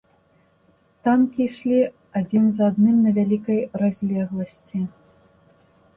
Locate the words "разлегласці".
3.83-4.77